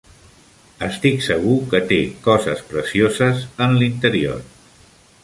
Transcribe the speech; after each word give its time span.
Estic 0.85 1.19
segur 1.25 1.57
que 1.73 1.81
té 1.93 1.99
coses 2.29 2.65
precioses 2.71 3.45
en 3.67 3.77
l'interior! 3.83 4.43